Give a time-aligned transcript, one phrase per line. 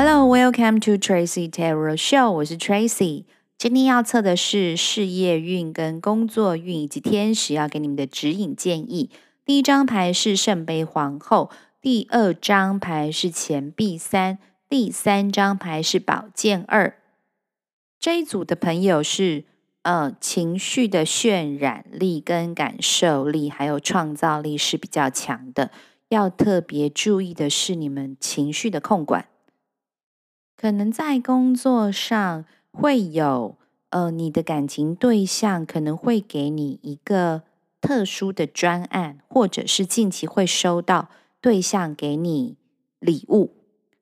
[0.00, 2.30] Hello, welcome to Tracy Tarot Show。
[2.30, 3.24] 我是 Tracy。
[3.58, 9.10] 今天要测的是事业运跟工作运，以及天使要给你们的指引建议。
[9.44, 11.50] 第一张牌是圣杯皇后，
[11.80, 14.38] 第二张牌是钱币三，
[14.68, 16.94] 第三张牌是宝剑二。
[17.98, 19.46] 这一组的朋友是
[19.82, 25.72] 呃情绪的渲染力跟感受力，还有创造力是比较强的。
[26.10, 29.26] 要特别注意的是你们情绪的控管。
[30.60, 33.56] 可能在工作上会有，
[33.90, 37.42] 呃，你的感情对象可能会给你一个
[37.80, 42.56] 特殊的专案，或者是近期会收到对象给你
[42.98, 43.52] 礼物，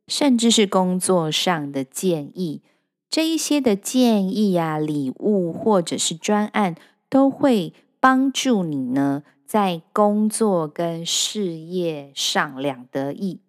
[0.08, 2.62] 甚至是工作上的建议。
[3.10, 6.74] 这一些的建议啊、礼物或者是专案，
[7.10, 13.40] 都会帮助你呢，在工作跟事业上两得意。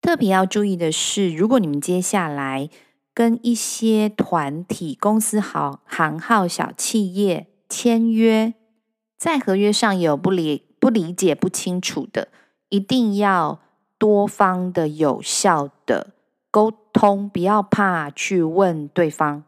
[0.00, 2.70] 特别要注意的是，如果你们接下来
[3.12, 8.54] 跟一些团体、公司、好行号、小企业签约，
[9.18, 12.28] 在合约上有不理不理解、不清楚的，
[12.70, 13.60] 一定要
[13.98, 16.14] 多方的有效的
[16.50, 19.44] 沟通，不要怕去问对方，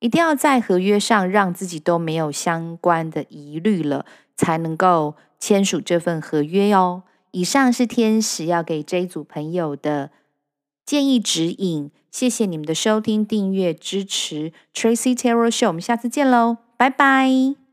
[0.00, 4.04] 一定要在合约上让自己都没有相关的疑虑了，
[4.36, 7.02] 才能够签署这份合约哟。
[7.32, 10.10] 以上是天使要给这一组朋友的
[10.84, 14.52] 建议指引，谢谢你们的收听、订阅、支持。
[14.74, 17.65] Tracy Terror Show，我们下次见喽，拜拜。